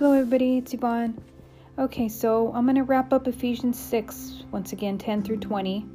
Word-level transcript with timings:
Hello, 0.00 0.14
everybody. 0.14 0.56
It's 0.56 0.72
Yvonne. 0.72 1.22
Okay, 1.78 2.08
so 2.08 2.50
I'm 2.54 2.64
going 2.64 2.76
to 2.76 2.84
wrap 2.84 3.12
up 3.12 3.28
Ephesians 3.28 3.78
6, 3.78 4.44
once 4.50 4.72
again, 4.72 4.96
10 4.96 5.22
through 5.22 5.40
20. 5.40 5.86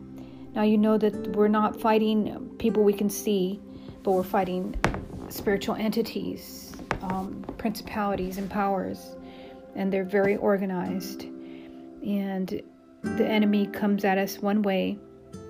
Now, 0.54 0.62
you 0.62 0.78
know 0.78 0.96
that 1.00 1.36
we're 1.36 1.48
not 1.48 1.82
fighting 1.82 2.52
people 2.60 2.84
we 2.84 2.94
can 2.94 3.10
see, 3.10 3.60
but 4.04 4.12
we're 4.12 4.22
fighting 4.22 4.76
spiritual 5.30 5.74
entities, 5.74 6.72
um, 7.02 7.44
principalities, 7.58 8.38
and 8.38 8.48
powers, 8.48 9.16
and 9.74 9.92
they're 9.92 10.04
very 10.04 10.36
organized. 10.36 11.24
And 11.24 12.62
the 13.02 13.28
enemy 13.28 13.66
comes 13.66 14.06
at 14.06 14.20
us 14.20 14.38
one 14.38 14.62
way. 14.62 15.00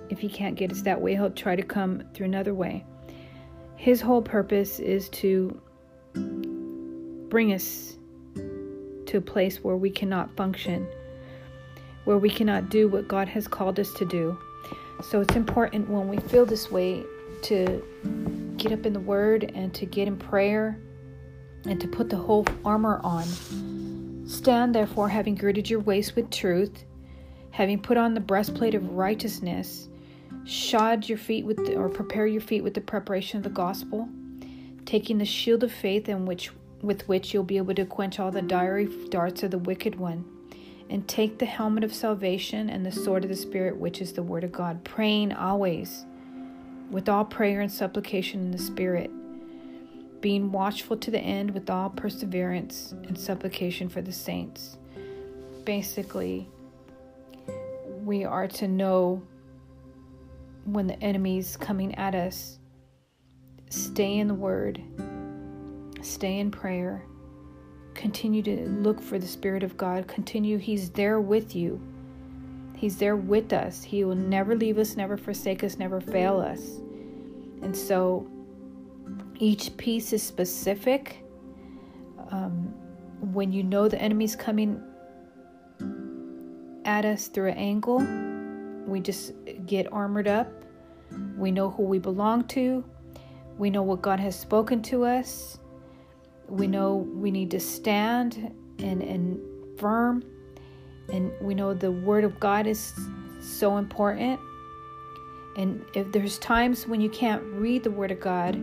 If 0.08 0.18
he 0.18 0.30
can't 0.30 0.56
get 0.56 0.72
us 0.72 0.80
that 0.80 0.98
way, 0.98 1.12
he'll 1.12 1.28
try 1.28 1.56
to 1.56 1.62
come 1.62 2.04
through 2.14 2.24
another 2.24 2.54
way. 2.54 2.86
His 3.76 4.00
whole 4.00 4.22
purpose 4.22 4.78
is 4.78 5.10
to 5.10 5.60
bring 7.28 7.52
us 7.52 7.95
a 9.16 9.20
place 9.20 9.64
where 9.64 9.76
we 9.76 9.90
cannot 9.90 10.34
function, 10.36 10.86
where 12.04 12.18
we 12.18 12.30
cannot 12.30 12.68
do 12.68 12.88
what 12.88 13.08
God 13.08 13.28
has 13.28 13.48
called 13.48 13.80
us 13.80 13.92
to 13.94 14.04
do. 14.04 14.38
So 15.02 15.20
it's 15.20 15.36
important 15.36 15.90
when 15.90 16.08
we 16.08 16.18
feel 16.18 16.46
this 16.46 16.70
way 16.70 17.04
to 17.42 17.82
get 18.56 18.72
up 18.72 18.86
in 18.86 18.92
the 18.92 19.00
Word 19.00 19.50
and 19.54 19.74
to 19.74 19.86
get 19.86 20.08
in 20.08 20.16
prayer 20.16 20.78
and 21.66 21.80
to 21.80 21.88
put 21.88 22.08
the 22.08 22.16
whole 22.16 22.46
armor 22.64 23.00
on. 23.02 23.24
Stand 24.26 24.74
therefore, 24.74 25.08
having 25.08 25.34
girded 25.34 25.68
your 25.68 25.80
waist 25.80 26.16
with 26.16 26.30
truth, 26.30 26.84
having 27.50 27.80
put 27.80 27.96
on 27.96 28.14
the 28.14 28.20
breastplate 28.20 28.74
of 28.74 28.90
righteousness, 28.92 29.88
shod 30.44 31.08
your 31.08 31.18
feet 31.18 31.44
with, 31.44 31.56
the, 31.58 31.76
or 31.76 31.88
prepare 31.88 32.26
your 32.26 32.40
feet 32.40 32.62
with 32.62 32.74
the 32.74 32.80
preparation 32.80 33.36
of 33.36 33.44
the 33.44 33.50
gospel, 33.50 34.08
taking 34.84 35.18
the 35.18 35.24
shield 35.24 35.64
of 35.64 35.72
faith 35.72 36.08
in 36.08 36.26
which 36.26 36.50
with 36.82 37.06
which 37.08 37.32
you'll 37.32 37.42
be 37.42 37.56
able 37.56 37.74
to 37.74 37.84
quench 37.84 38.18
all 38.18 38.30
the 38.30 38.42
diary 38.42 38.88
darts 39.08 39.42
of 39.42 39.50
the 39.50 39.58
wicked 39.58 39.96
one. 39.96 40.24
And 40.88 41.08
take 41.08 41.38
the 41.38 41.46
helmet 41.46 41.82
of 41.82 41.92
salvation 41.92 42.70
and 42.70 42.86
the 42.86 42.92
sword 42.92 43.24
of 43.24 43.30
the 43.30 43.36
Spirit, 43.36 43.76
which 43.76 44.00
is 44.00 44.12
the 44.12 44.22
Word 44.22 44.44
of 44.44 44.52
God, 44.52 44.84
praying 44.84 45.32
always 45.32 46.04
with 46.92 47.08
all 47.08 47.24
prayer 47.24 47.60
and 47.60 47.72
supplication 47.72 48.40
in 48.40 48.50
the 48.52 48.58
Spirit, 48.58 49.10
being 50.20 50.52
watchful 50.52 50.96
to 50.98 51.10
the 51.10 51.18
end 51.18 51.50
with 51.50 51.68
all 51.68 51.90
perseverance 51.90 52.94
and 53.08 53.18
supplication 53.18 53.88
for 53.88 54.00
the 54.00 54.12
saints. 54.12 54.76
Basically, 55.64 56.48
we 58.04 58.24
are 58.24 58.46
to 58.46 58.68
know 58.68 59.22
when 60.64 60.86
the 60.86 61.02
enemy's 61.02 61.56
coming 61.56 61.94
at 61.96 62.14
us, 62.14 62.58
stay 63.70 64.18
in 64.18 64.28
the 64.28 64.34
Word 64.34 64.80
Stay 66.06 66.38
in 66.38 66.52
prayer. 66.52 67.04
Continue 67.94 68.40
to 68.42 68.68
look 68.68 69.02
for 69.02 69.18
the 69.18 69.26
Spirit 69.26 69.64
of 69.64 69.76
God. 69.76 70.06
Continue, 70.06 70.56
He's 70.56 70.88
there 70.90 71.20
with 71.20 71.56
you. 71.56 71.80
He's 72.76 72.96
there 72.96 73.16
with 73.16 73.52
us. 73.52 73.82
He 73.82 74.04
will 74.04 74.14
never 74.14 74.54
leave 74.54 74.78
us, 74.78 74.96
never 74.96 75.16
forsake 75.16 75.64
us, 75.64 75.78
never 75.78 76.00
fail 76.00 76.38
us. 76.38 76.78
And 77.62 77.76
so 77.76 78.28
each 79.40 79.76
piece 79.78 80.12
is 80.12 80.22
specific. 80.22 81.24
Um, 82.30 82.72
when 83.32 83.52
you 83.52 83.64
know 83.64 83.88
the 83.88 84.00
enemy's 84.00 84.36
coming 84.36 84.80
at 86.84 87.04
us 87.04 87.26
through 87.26 87.48
an 87.48 87.58
angle, 87.58 87.98
we 88.86 89.00
just 89.00 89.32
get 89.66 89.92
armored 89.92 90.28
up. 90.28 90.52
We 91.36 91.50
know 91.50 91.68
who 91.68 91.82
we 91.82 91.98
belong 91.98 92.44
to. 92.48 92.84
We 93.58 93.70
know 93.70 93.82
what 93.82 94.02
God 94.02 94.20
has 94.20 94.38
spoken 94.38 94.82
to 94.82 95.04
us 95.04 95.58
we 96.48 96.66
know 96.66 96.96
we 96.96 97.30
need 97.30 97.50
to 97.50 97.60
stand 97.60 98.52
and, 98.78 99.02
and 99.02 99.40
firm 99.78 100.24
and 101.12 101.32
we 101.40 101.54
know 101.54 101.74
the 101.74 101.90
word 101.90 102.24
of 102.24 102.38
god 102.40 102.66
is 102.66 102.92
so 103.40 103.76
important. 103.76 104.40
And 105.56 105.84
if 105.94 106.10
there's 106.12 106.38
times 106.38 106.86
when 106.86 107.00
you 107.00 107.08
can't 107.08 107.42
read 107.44 107.82
the 107.82 107.90
word 107.90 108.10
of 108.10 108.20
god 108.20 108.54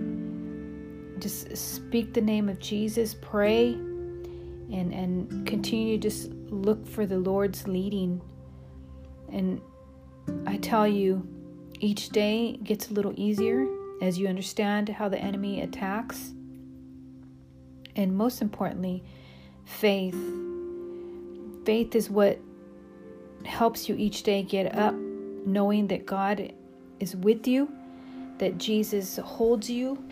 just 1.20 1.56
speak 1.56 2.14
the 2.14 2.22
name 2.22 2.50
of 2.50 2.60
jesus 2.60 3.16
pray 3.22 3.70
and 3.70 4.94
and 4.94 5.48
continue 5.48 5.98
to 5.98 6.10
just 6.10 6.32
look 6.50 6.86
for 6.86 7.06
the 7.06 7.18
lord's 7.18 7.68
leading. 7.68 8.22
And 9.32 9.62
i 10.46 10.58
tell 10.58 10.88
you 10.88 11.28
each 11.80 12.10
day 12.10 12.58
gets 12.64 12.90
a 12.90 12.94
little 12.94 13.14
easier 13.18 13.68
as 14.02 14.18
you 14.18 14.28
understand 14.28 14.90
how 14.90 15.10
the 15.10 15.18
enemy 15.18 15.62
attacks 15.62 16.34
and 17.96 18.16
most 18.16 18.42
importantly, 18.42 19.04
faith. 19.66 20.16
Faith 21.66 21.96
is 21.96 22.10
what 22.10 22.40
helps 23.46 23.88
you 23.88 23.96
each 23.96 24.24
day 24.24 24.44
get 24.44 24.76
up 24.76 24.96
knowing 25.46 25.88
that 25.88 26.06
God 26.06 26.54
is 27.00 27.16
with 27.16 27.48
you, 27.48 27.72
that 28.38 28.58
Jesus 28.58 29.18
holds 29.18 29.70
you, 29.70 30.04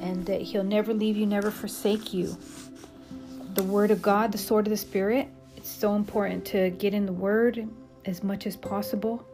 and 0.00 0.24
that 0.26 0.40
He'll 0.40 0.64
never 0.64 0.92
leave 0.92 1.16
you, 1.16 1.26
never 1.26 1.50
forsake 1.50 2.12
you. 2.12 2.36
The 3.54 3.62
Word 3.62 3.90
of 3.90 4.00
God, 4.00 4.32
the 4.32 4.38
sword 4.38 4.66
of 4.66 4.70
the 4.70 4.76
Spirit, 4.76 5.28
it's 5.56 5.68
so 5.68 5.94
important 5.94 6.44
to 6.46 6.70
get 6.70 6.94
in 6.94 7.06
the 7.06 7.12
Word 7.12 7.68
as 8.06 8.22
much 8.22 8.46
as 8.46 8.56
possible. 8.56 9.26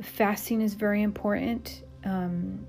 Fasting 0.00 0.62
is 0.62 0.74
very 0.74 1.02
important. 1.02 1.82
Um, 2.04 2.66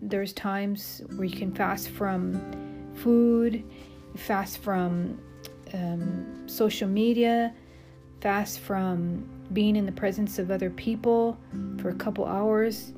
there's 0.00 0.32
times 0.32 1.02
where 1.16 1.24
you 1.24 1.36
can 1.36 1.52
fast 1.54 1.88
from 1.90 2.67
food, 2.98 3.64
fast 4.16 4.58
from 4.58 5.20
um, 5.74 6.48
social 6.48 6.88
media, 6.88 7.54
fast 8.20 8.60
from 8.60 9.28
being 9.52 9.76
in 9.76 9.86
the 9.86 9.92
presence 9.92 10.38
of 10.38 10.50
other 10.50 10.70
people 10.70 11.38
for 11.80 11.90
a 11.90 11.94
couple 11.94 12.26
hours. 12.26 12.92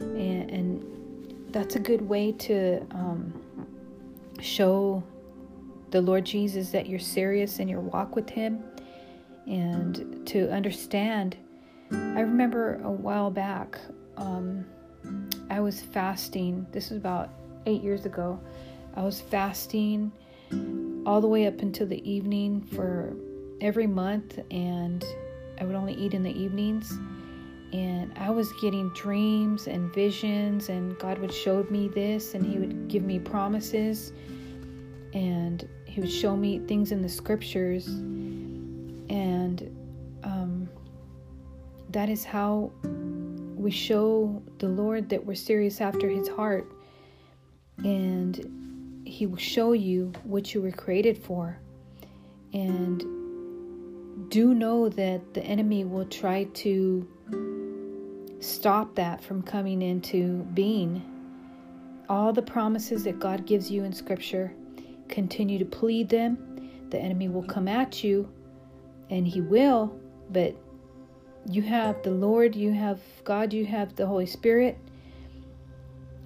And, 0.00 0.50
and 0.50 1.46
that's 1.52 1.76
a 1.76 1.80
good 1.80 2.02
way 2.02 2.32
to 2.32 2.80
um, 2.90 3.32
show 4.40 5.02
the 5.90 6.00
Lord 6.00 6.24
Jesus 6.24 6.70
that 6.70 6.86
you're 6.86 6.98
serious 6.98 7.58
in 7.58 7.68
your 7.68 7.80
walk 7.80 8.16
with 8.16 8.28
Him 8.28 8.62
and 9.46 10.26
to 10.26 10.50
understand. 10.52 11.36
I 11.90 12.20
remember 12.20 12.80
a 12.82 12.90
while 12.90 13.30
back, 13.30 13.78
um, 14.16 14.66
I 15.50 15.60
was 15.60 15.80
fasting. 15.80 16.66
This 16.72 16.90
was 16.90 16.98
about 16.98 17.30
eight 17.66 17.82
years 17.82 18.06
ago. 18.06 18.40
I 18.96 19.02
was 19.02 19.20
fasting 19.20 20.10
all 21.04 21.20
the 21.20 21.28
way 21.28 21.46
up 21.46 21.60
until 21.60 21.86
the 21.86 22.10
evening 22.10 22.62
for 22.62 23.14
every 23.60 23.86
month, 23.86 24.38
and 24.50 25.04
I 25.60 25.64
would 25.64 25.76
only 25.76 25.92
eat 25.94 26.14
in 26.14 26.22
the 26.22 26.30
evenings. 26.30 26.98
And 27.72 28.12
I 28.16 28.30
was 28.30 28.50
getting 28.54 28.88
dreams 28.90 29.66
and 29.66 29.92
visions, 29.92 30.70
and 30.70 30.98
God 30.98 31.18
would 31.18 31.32
show 31.32 31.64
me 31.64 31.88
this, 31.88 32.34
and 32.34 32.44
He 32.44 32.58
would 32.58 32.88
give 32.88 33.02
me 33.02 33.18
promises, 33.18 34.12
and 35.12 35.68
He 35.84 36.00
would 36.00 36.10
show 36.10 36.34
me 36.34 36.60
things 36.60 36.90
in 36.90 37.02
the 37.02 37.08
scriptures. 37.08 37.86
And 37.88 39.76
um, 40.24 40.70
that 41.90 42.08
is 42.08 42.24
how 42.24 42.72
we 43.56 43.70
show 43.70 44.42
the 44.58 44.68
Lord 44.68 45.10
that 45.10 45.26
we're 45.26 45.34
serious 45.34 45.82
after 45.82 46.08
His 46.08 46.28
heart. 46.28 46.72
And 47.84 48.65
he 49.06 49.26
will 49.26 49.38
show 49.38 49.72
you 49.72 50.12
what 50.24 50.52
you 50.52 50.60
were 50.60 50.72
created 50.72 51.16
for. 51.16 51.58
And 52.52 53.00
do 54.30 54.52
know 54.52 54.88
that 54.88 55.34
the 55.34 55.42
enemy 55.42 55.84
will 55.84 56.06
try 56.06 56.44
to 56.44 57.08
stop 58.40 58.94
that 58.96 59.22
from 59.22 59.42
coming 59.42 59.80
into 59.82 60.42
being. 60.54 61.02
All 62.08 62.32
the 62.32 62.42
promises 62.42 63.04
that 63.04 63.18
God 63.18 63.46
gives 63.46 63.70
you 63.70 63.84
in 63.84 63.92
Scripture, 63.92 64.52
continue 65.08 65.58
to 65.58 65.64
plead 65.64 66.08
them. 66.08 66.38
The 66.90 66.98
enemy 66.98 67.28
will 67.28 67.42
come 67.42 67.68
at 67.68 68.02
you, 68.04 68.28
and 69.10 69.26
he 69.26 69.40
will, 69.40 69.98
but 70.30 70.56
you 71.48 71.62
have 71.62 72.02
the 72.02 72.10
Lord, 72.10 72.54
you 72.54 72.72
have 72.72 73.00
God, 73.24 73.52
you 73.52 73.66
have 73.66 73.96
the 73.96 74.06
Holy 74.06 74.26
Spirit, 74.26 74.78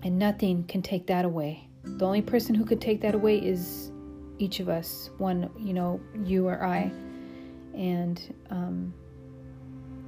and 0.02 0.18
nothing 0.18 0.64
can 0.64 0.82
take 0.82 1.06
that 1.06 1.24
away. 1.24 1.69
The 1.84 2.04
only 2.04 2.22
person 2.22 2.54
who 2.54 2.64
could 2.64 2.80
take 2.80 3.00
that 3.02 3.14
away 3.14 3.38
is 3.38 3.90
each 4.38 4.60
of 4.60 4.68
us, 4.68 5.10
one, 5.18 5.50
you 5.58 5.72
know, 5.72 6.00
you 6.24 6.46
or 6.46 6.62
I. 6.64 6.90
And 7.74 8.34
um, 8.50 8.94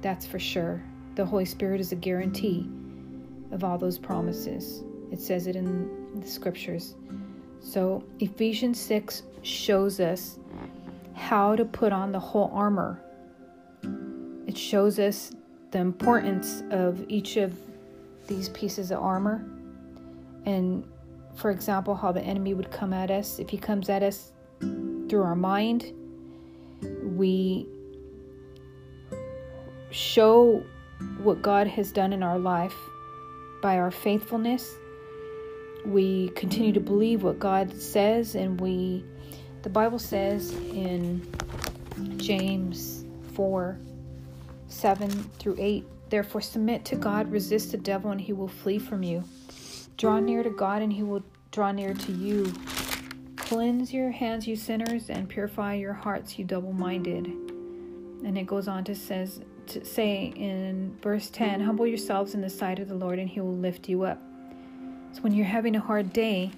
that's 0.01 0.25
for 0.25 0.39
sure. 0.39 0.83
The 1.15 1.25
Holy 1.25 1.45
Spirit 1.45 1.79
is 1.79 1.91
a 1.91 1.95
guarantee 1.95 2.69
of 3.51 3.63
all 3.63 3.77
those 3.77 3.97
promises. 3.97 4.83
It 5.11 5.21
says 5.21 5.47
it 5.47 5.55
in 5.55 6.19
the 6.19 6.27
scriptures. 6.27 6.95
So 7.59 8.03
Ephesians 8.19 8.79
6 8.79 9.23
shows 9.43 9.99
us 9.99 10.39
how 11.13 11.55
to 11.55 11.63
put 11.63 11.93
on 11.93 12.11
the 12.11 12.19
whole 12.19 12.51
armor. 12.53 13.01
It 14.47 14.57
shows 14.57 14.99
us 14.99 15.31
the 15.71 15.79
importance 15.79 16.63
of 16.71 17.05
each 17.07 17.37
of 17.37 17.55
these 18.27 18.49
pieces 18.49 18.91
of 18.91 18.99
armor 18.99 19.45
and 20.45 20.85
for 21.35 21.51
example, 21.51 21.95
how 21.95 22.11
the 22.11 22.21
enemy 22.21 22.53
would 22.53 22.71
come 22.71 22.93
at 22.93 23.11
us. 23.11 23.39
If 23.39 23.49
he 23.49 23.57
comes 23.57 23.89
at 23.89 24.03
us 24.03 24.31
through 25.13 25.23
our 25.23 25.35
mind. 25.35 25.93
We 27.03 27.67
show 29.91 30.63
what 31.21 31.41
God 31.41 31.67
has 31.67 31.91
done 31.91 32.13
in 32.13 32.23
our 32.23 32.39
life 32.39 32.75
by 33.61 33.77
our 33.77 33.91
faithfulness. 33.91 34.73
We 35.85 36.29
continue 36.29 36.73
to 36.73 36.79
believe 36.79 37.23
what 37.23 37.39
God 37.39 37.79
says, 37.79 38.35
and 38.35 38.59
we, 38.59 39.05
the 39.61 39.69
Bible 39.69 39.99
says 39.99 40.51
in 40.51 41.27
James 42.17 43.05
4 43.33 43.77
7 44.67 45.09
through 45.37 45.57
8, 45.59 45.85
therefore 46.09 46.41
submit 46.41 46.83
to 46.85 46.95
God, 46.95 47.31
resist 47.31 47.71
the 47.71 47.77
devil, 47.77 48.09
and 48.09 48.19
he 48.19 48.33
will 48.33 48.47
flee 48.47 48.79
from 48.79 49.03
you. 49.03 49.23
Draw 49.97 50.19
near 50.19 50.43
to 50.43 50.49
God, 50.49 50.81
and 50.81 50.91
he 50.91 51.03
will 51.03 51.23
draw 51.51 51.71
near 51.71 51.93
to 51.93 52.11
you. 52.11 52.53
Cleanse 53.35 53.93
your 53.93 54.11
hands, 54.11 54.47
you 54.47 54.55
sinners, 54.55 55.09
and 55.09 55.29
purify 55.29 55.75
your 55.75 55.93
hearts, 55.93 56.39
you 56.39 56.45
double 56.45 56.73
minded. 56.73 57.27
And 57.27 58.37
it 58.37 58.47
goes 58.47 58.67
on 58.67 58.83
to 58.85 58.95
says 58.95 59.41
to 59.67 59.85
say 59.85 60.33
in 60.35 60.97
verse 61.01 61.29
10, 61.29 61.61
humble 61.61 61.87
yourselves 61.87 62.33
in 62.33 62.41
the 62.41 62.49
sight 62.49 62.79
of 62.79 62.87
the 62.87 62.95
Lord 62.95 63.19
and 63.19 63.29
he 63.29 63.39
will 63.39 63.55
lift 63.55 63.87
you 63.87 64.03
up. 64.03 64.21
So 65.13 65.21
when 65.21 65.33
you're 65.33 65.45
having 65.45 65.75
a 65.75 65.79
hard 65.79 66.11
day, 66.11 66.51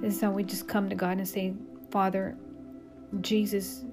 this 0.00 0.16
is 0.16 0.20
how 0.20 0.30
we 0.30 0.42
just 0.42 0.68
come 0.68 0.88
to 0.88 0.94
God 0.94 1.18
and 1.18 1.28
say, 1.28 1.54
Father, 1.90 2.36
Jesus, 3.20 3.84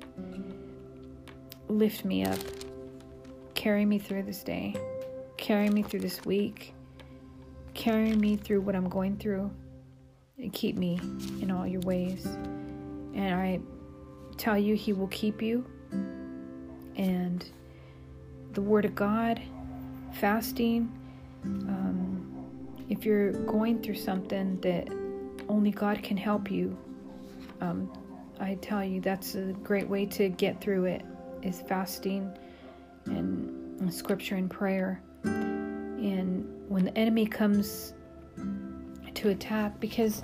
lift 1.68 2.04
me 2.04 2.26
up. 2.26 2.40
Carry 3.54 3.86
me 3.86 4.00
through 4.00 4.24
this 4.24 4.44
day. 4.44 4.76
Carry 5.38 5.70
me 5.70 5.84
through 5.84 6.02
this 6.02 6.26
week. 6.26 6.74
Carry 7.74 8.16
me 8.16 8.36
through 8.36 8.62
what 8.62 8.76
I'm 8.76 8.90
going 8.90 9.18
through 9.18 9.52
and 10.38 10.52
keep 10.54 10.76
me 10.76 11.00
in 11.42 11.52
all 11.52 11.66
your 11.66 11.82
ways. 11.82 12.26
And 13.16 13.34
I 13.34 13.60
tell 14.38 14.58
you, 14.58 14.76
He 14.76 14.94
will 14.94 15.08
keep 15.08 15.42
you. 15.42 15.66
And 16.96 17.44
the 18.54 18.62
Word 18.62 18.86
of 18.86 18.96
God, 18.96 19.42
fasting, 20.14 20.92
um, 21.44 22.46
if 22.90 23.06
you're 23.06 23.32
going 23.32 23.82
through 23.82 23.96
something 23.96 24.60
that 24.62 24.88
only 25.50 25.72
God 25.72 26.04
can 26.04 26.18
help 26.18 26.52
you, 26.52 26.78
um, 27.62 27.92
I 28.40 28.56
tell 28.56 28.84
you 28.84 29.00
that's 29.02 29.36
a 29.36 29.54
great 29.64 29.88
way 29.88 30.06
to 30.08 30.30
get 30.30 30.62
through 30.62 30.86
it 30.86 31.04
is 31.42 31.62
fasting 31.62 32.32
and, 33.06 33.80
and 33.80 33.94
scripture 33.94 34.36
and 34.36 34.50
prayer. 34.50 35.02
And 35.24 36.43
when 36.74 36.86
the 36.86 36.98
enemy 36.98 37.28
comes 37.28 37.94
to 39.14 39.30
attack 39.30 39.80
because 39.80 40.24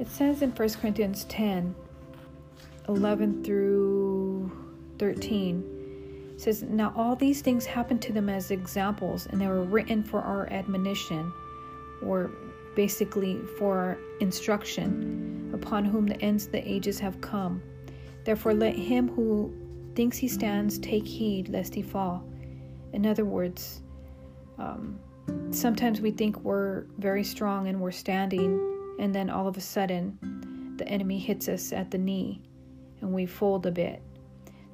it 0.00 0.08
says 0.08 0.40
in 0.40 0.50
1 0.50 0.68
Corinthians 0.80 1.24
10 1.24 1.74
11 2.88 3.44
through 3.44 4.50
13 4.98 6.32
says 6.38 6.62
now 6.62 6.90
all 6.96 7.14
these 7.14 7.42
things 7.42 7.66
happened 7.66 8.00
to 8.00 8.14
them 8.14 8.30
as 8.30 8.50
examples 8.50 9.26
and 9.26 9.38
they 9.38 9.46
were 9.46 9.62
written 9.62 10.02
for 10.02 10.22
our 10.22 10.50
admonition 10.50 11.30
or 12.02 12.30
basically 12.74 13.38
for 13.58 13.78
our 13.78 13.98
instruction 14.20 15.50
upon 15.52 15.84
whom 15.84 16.06
the 16.06 16.20
ends 16.22 16.46
of 16.46 16.52
the 16.52 16.68
ages 16.68 16.98
have 16.98 17.20
come. 17.20 17.62
Therefore 18.24 18.54
let 18.54 18.74
him 18.74 19.08
who 19.08 19.54
thinks 19.94 20.16
he 20.16 20.28
stands 20.28 20.78
take 20.78 21.06
heed 21.06 21.50
lest 21.50 21.74
he 21.74 21.82
fall. 21.82 22.24
In 22.94 23.06
other 23.06 23.26
words 23.26 23.82
um, 24.58 24.98
sometimes 25.50 26.00
we 26.00 26.10
think 26.10 26.40
we're 26.40 26.84
very 26.98 27.24
strong 27.24 27.68
and 27.68 27.80
we're 27.80 27.92
standing, 27.92 28.60
and 28.98 29.14
then 29.14 29.30
all 29.30 29.46
of 29.48 29.56
a 29.56 29.60
sudden 29.60 30.74
the 30.76 30.86
enemy 30.88 31.18
hits 31.18 31.48
us 31.48 31.72
at 31.72 31.90
the 31.90 31.98
knee 31.98 32.42
and 33.00 33.12
we 33.12 33.26
fold 33.26 33.66
a 33.66 33.70
bit. 33.70 34.02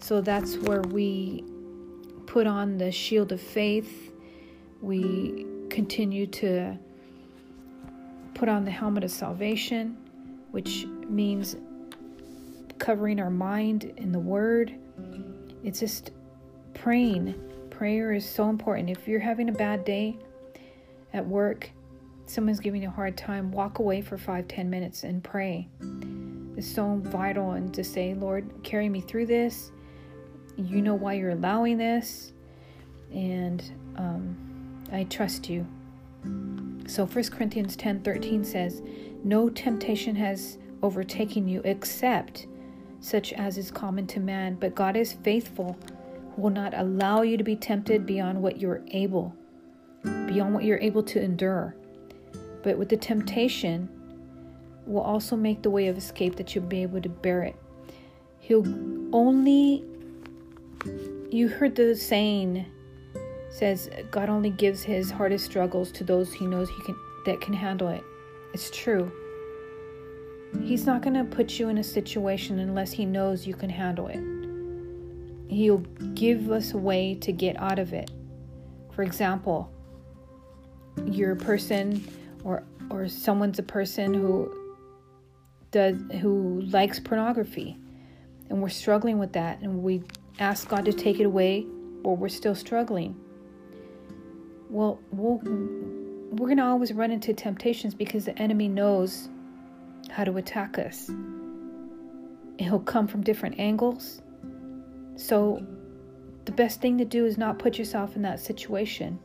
So 0.00 0.20
that's 0.20 0.56
where 0.56 0.80
we 0.82 1.44
put 2.26 2.46
on 2.46 2.78
the 2.78 2.90
shield 2.90 3.32
of 3.32 3.40
faith. 3.40 4.12
We 4.80 5.46
continue 5.68 6.26
to 6.26 6.78
put 8.34 8.48
on 8.48 8.64
the 8.64 8.70
helmet 8.70 9.04
of 9.04 9.10
salvation, 9.10 9.98
which 10.52 10.86
means 11.08 11.56
covering 12.78 13.20
our 13.20 13.30
mind 13.30 13.92
in 13.98 14.12
the 14.12 14.18
Word. 14.18 14.74
It's 15.62 15.80
just 15.80 16.12
praying. 16.72 17.34
Prayer 17.68 18.12
is 18.12 18.26
so 18.26 18.48
important. 18.48 18.88
If 18.88 19.06
you're 19.06 19.20
having 19.20 19.50
a 19.50 19.52
bad 19.52 19.84
day, 19.84 20.18
at 21.12 21.26
work, 21.26 21.70
someone's 22.26 22.60
giving 22.60 22.82
you 22.82 22.88
a 22.88 22.92
hard 22.92 23.16
time, 23.16 23.50
walk 23.50 23.78
away 23.78 24.00
for 24.00 24.16
five, 24.16 24.46
ten 24.48 24.70
minutes 24.70 25.04
and 25.04 25.22
pray. 25.22 25.68
It's 26.56 26.70
so 26.70 27.00
vital 27.04 27.52
and 27.52 27.72
to 27.74 27.82
say, 27.82 28.14
Lord, 28.14 28.48
carry 28.62 28.88
me 28.88 29.00
through 29.00 29.26
this. 29.26 29.70
You 30.56 30.82
know 30.82 30.94
why 30.94 31.14
you're 31.14 31.30
allowing 31.30 31.78
this, 31.78 32.32
and 33.12 33.62
um, 33.96 34.84
I 34.92 35.04
trust 35.04 35.48
you. 35.48 35.66
So 36.86 37.06
1 37.06 37.24
Corinthians 37.30 37.76
10 37.76 38.02
13 38.02 38.44
says, 38.44 38.82
No 39.24 39.48
temptation 39.48 40.14
has 40.16 40.58
overtaken 40.82 41.48
you 41.48 41.62
except 41.64 42.46
such 43.00 43.32
as 43.32 43.56
is 43.56 43.70
common 43.70 44.06
to 44.08 44.20
man, 44.20 44.56
but 44.56 44.74
God 44.74 44.96
is 44.96 45.14
faithful, 45.14 45.76
will 46.36 46.50
not 46.50 46.74
allow 46.76 47.22
you 47.22 47.36
to 47.36 47.44
be 47.44 47.56
tempted 47.56 48.04
beyond 48.04 48.42
what 48.42 48.60
you're 48.60 48.82
able 48.90 49.34
beyond 50.02 50.54
what 50.54 50.64
you're 50.64 50.78
able 50.78 51.02
to 51.04 51.22
endure. 51.22 51.74
But 52.62 52.78
with 52.78 52.88
the 52.88 52.96
temptation, 52.96 53.88
will 54.86 55.00
also 55.00 55.36
make 55.36 55.62
the 55.62 55.70
way 55.70 55.86
of 55.86 55.96
escape 55.96 56.36
that 56.36 56.54
you'll 56.54 56.64
be 56.64 56.82
able 56.82 57.00
to 57.00 57.08
bear 57.08 57.42
it. 57.42 57.56
He'll 58.40 58.66
only, 59.14 59.84
you 61.30 61.48
heard 61.48 61.76
the 61.76 61.94
saying 61.94 62.66
says 63.50 63.90
God 64.10 64.28
only 64.28 64.50
gives 64.50 64.82
his 64.82 65.10
hardest 65.10 65.44
struggles 65.44 65.90
to 65.92 66.04
those 66.04 66.32
he 66.32 66.46
knows 66.46 66.68
he 66.70 66.82
can 66.84 66.96
that 67.26 67.40
can 67.40 67.52
handle 67.52 67.88
it. 67.88 68.02
It's 68.54 68.70
true. 68.70 69.10
He's 70.62 70.86
not 70.86 71.02
going 71.02 71.14
to 71.14 71.24
put 71.24 71.58
you 71.58 71.68
in 71.68 71.78
a 71.78 71.84
situation 71.84 72.58
unless 72.58 72.90
he 72.92 73.04
knows 73.04 73.46
you 73.46 73.54
can 73.54 73.70
handle 73.70 74.08
it. 74.08 74.20
He'll 75.52 75.84
give 76.14 76.50
us 76.50 76.72
a 76.72 76.78
way 76.78 77.14
to 77.16 77.32
get 77.32 77.60
out 77.60 77.78
of 77.78 77.92
it. 77.92 78.10
For 78.92 79.02
example, 79.02 79.70
you're 81.06 81.32
a 81.32 81.36
person 81.36 82.04
or 82.44 82.62
or 82.90 83.08
someone's 83.08 83.58
a 83.58 83.62
person 83.62 84.12
who 84.12 84.52
does 85.70 85.96
who 86.20 86.60
likes 86.62 86.98
pornography. 86.98 87.78
And 88.48 88.60
we're 88.60 88.68
struggling 88.68 89.18
with 89.18 89.32
that 89.34 89.60
and 89.60 89.82
we 89.82 90.02
ask 90.38 90.68
God 90.68 90.84
to 90.86 90.92
take 90.92 91.20
it 91.20 91.24
away 91.24 91.66
or 92.02 92.16
we're 92.16 92.28
still 92.28 92.54
struggling. 92.54 93.14
Well 94.68 95.00
we'll 95.12 95.40
we're 96.32 96.46
going 96.46 96.58
to 96.58 96.64
always 96.64 96.92
run 96.92 97.10
into 97.10 97.34
temptations 97.34 97.92
because 97.92 98.24
the 98.24 98.38
enemy 98.38 98.68
knows 98.68 99.28
how 100.10 100.24
to 100.24 100.36
attack 100.36 100.78
us. 100.78 101.10
He'll 102.58 102.80
come 102.80 103.08
from 103.08 103.22
different 103.22 103.58
angles. 103.58 104.22
So 105.16 105.64
the 106.44 106.52
best 106.52 106.80
thing 106.80 106.98
to 106.98 107.04
do 107.04 107.26
is 107.26 107.36
not 107.36 107.58
put 107.58 107.78
yourself 107.78 108.14
in 108.16 108.22
that 108.22 108.38
situation 108.38 109.18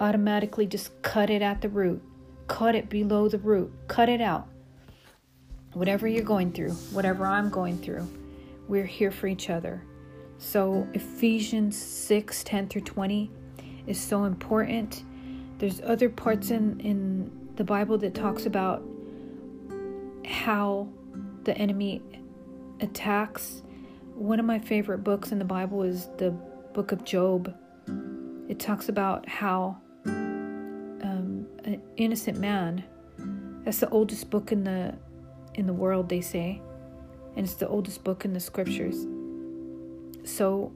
automatically 0.00 0.66
just 0.66 1.00
cut 1.02 1.30
it 1.30 1.42
at 1.42 1.60
the 1.60 1.68
root, 1.68 2.02
cut 2.46 2.74
it 2.74 2.88
below 2.88 3.28
the 3.28 3.38
root, 3.38 3.72
cut 3.88 4.08
it 4.08 4.20
out. 4.20 4.48
Whatever 5.72 6.08
you're 6.08 6.24
going 6.24 6.52
through, 6.52 6.72
whatever 6.92 7.26
I'm 7.26 7.50
going 7.50 7.78
through, 7.78 8.08
we're 8.68 8.86
here 8.86 9.10
for 9.10 9.26
each 9.26 9.50
other. 9.50 9.82
So, 10.38 10.86
Ephesians 10.94 11.76
6 11.76 12.44
10 12.44 12.68
through 12.68 12.82
20 12.82 13.30
is 13.86 14.00
so 14.00 14.24
important. 14.24 15.04
There's 15.58 15.80
other 15.80 16.08
parts 16.08 16.50
in, 16.50 16.78
in 16.80 17.30
the 17.56 17.64
Bible 17.64 17.98
that 17.98 18.14
talks 18.14 18.46
about 18.46 18.82
how 20.24 20.88
the 21.44 21.56
enemy 21.58 22.02
attacks. 22.80 23.62
One 24.14 24.38
of 24.38 24.46
my 24.46 24.58
favorite 24.58 24.98
books 24.98 25.32
in 25.32 25.38
the 25.38 25.44
Bible 25.44 25.82
is 25.82 26.08
the 26.18 26.30
book 26.74 26.92
of 26.92 27.04
Job. 27.04 27.54
It 28.48 28.60
talks 28.60 28.88
about 28.88 29.28
how 29.28 29.78
innocent 32.04 32.38
man. 32.38 32.84
That's 33.64 33.78
the 33.78 33.88
oldest 33.90 34.30
book 34.30 34.52
in 34.52 34.64
the 34.64 34.94
in 35.54 35.66
the 35.66 35.72
world, 35.72 36.08
they 36.08 36.20
say, 36.20 36.62
and 37.36 37.44
it's 37.44 37.54
the 37.54 37.68
oldest 37.68 38.04
book 38.04 38.24
in 38.24 38.32
the 38.32 38.40
scriptures. 38.40 39.06
So 40.24 40.72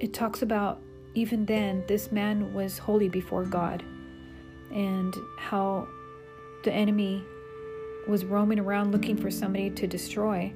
it 0.00 0.14
talks 0.14 0.42
about 0.42 0.80
even 1.14 1.44
then 1.46 1.84
this 1.88 2.12
man 2.12 2.54
was 2.54 2.78
holy 2.78 3.08
before 3.08 3.44
God, 3.44 3.82
and 4.72 5.14
how 5.36 5.88
the 6.64 6.72
enemy 6.72 7.24
was 8.06 8.24
roaming 8.24 8.60
around 8.60 8.92
looking 8.92 9.16
for 9.16 9.30
somebody 9.30 9.70
to 9.70 9.86
destroy, 9.86 10.52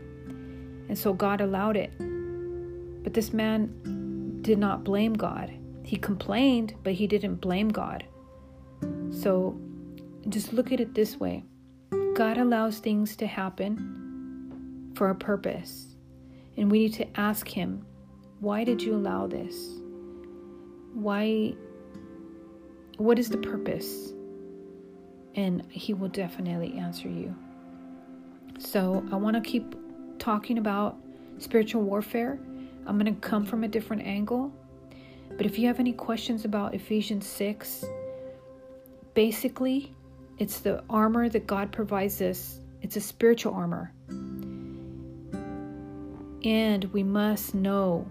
and 0.88 0.96
so 0.96 1.12
God 1.12 1.40
allowed 1.40 1.76
it. 1.76 1.92
But 3.02 3.14
this 3.14 3.32
man 3.32 4.38
did 4.42 4.58
not 4.58 4.84
blame 4.84 5.14
God. 5.14 5.52
He 5.84 5.96
complained, 5.96 6.74
but 6.84 6.92
he 6.92 7.08
didn't 7.08 7.36
blame 7.36 7.68
God. 7.68 8.04
So 9.10 9.60
just 10.28 10.52
look 10.52 10.72
at 10.72 10.80
it 10.80 10.94
this 10.94 11.18
way 11.18 11.44
God 12.14 12.38
allows 12.38 12.78
things 12.78 13.16
to 13.16 13.26
happen 13.26 14.92
for 14.94 15.10
a 15.10 15.14
purpose. 15.14 15.96
And 16.56 16.70
we 16.70 16.80
need 16.80 16.94
to 16.94 17.18
ask 17.18 17.48
Him, 17.48 17.86
why 18.40 18.64
did 18.64 18.82
you 18.82 18.94
allow 18.94 19.26
this? 19.26 19.70
Why? 20.92 21.54
What 22.98 23.18
is 23.18 23.30
the 23.30 23.38
purpose? 23.38 24.12
And 25.34 25.64
He 25.70 25.94
will 25.94 26.08
definitely 26.08 26.74
answer 26.78 27.08
you. 27.08 27.34
So 28.58 29.04
I 29.10 29.16
want 29.16 29.34
to 29.34 29.40
keep 29.40 29.74
talking 30.18 30.58
about 30.58 30.98
spiritual 31.38 31.82
warfare. 31.82 32.38
I'm 32.86 32.98
going 32.98 33.12
to 33.12 33.20
come 33.20 33.46
from 33.46 33.64
a 33.64 33.68
different 33.68 34.02
angle. 34.02 34.52
But 35.36 35.46
if 35.46 35.58
you 35.58 35.66
have 35.66 35.80
any 35.80 35.92
questions 35.92 36.44
about 36.44 36.74
Ephesians 36.74 37.26
6, 37.26 37.84
basically, 39.14 39.94
it's 40.42 40.58
the 40.58 40.82
armor 40.90 41.28
that 41.28 41.46
God 41.46 41.70
provides 41.70 42.20
us, 42.20 42.58
it's 42.80 42.96
a 42.96 43.00
spiritual 43.00 43.54
armor. 43.54 43.92
And 46.44 46.84
we 46.92 47.04
must 47.04 47.54
know 47.54 48.10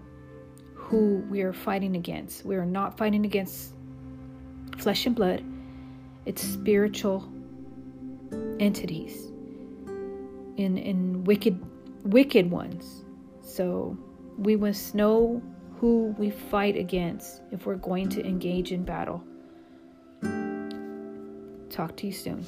who 0.74 1.22
we 1.28 1.42
are 1.42 1.52
fighting 1.52 1.94
against. 1.94 2.46
We 2.46 2.56
are 2.56 2.64
not 2.64 2.96
fighting 2.96 3.26
against 3.26 3.74
flesh 4.78 5.04
and 5.04 5.14
blood, 5.14 5.44
it's 6.24 6.42
spiritual 6.42 7.30
entities 8.58 9.26
in 10.56 10.78
in 10.78 11.24
wicked 11.24 11.60
wicked 12.04 12.50
ones. 12.50 13.04
So 13.42 13.94
we 14.38 14.56
must 14.56 14.94
know 14.94 15.42
who 15.78 16.14
we 16.16 16.30
fight 16.30 16.78
against 16.78 17.42
if 17.50 17.66
we're 17.66 17.74
going 17.76 18.08
to 18.08 18.24
engage 18.24 18.72
in 18.72 18.84
battle. 18.84 19.22
Talk 21.72 21.96
to 21.96 22.06
you 22.06 22.12
soon. 22.12 22.44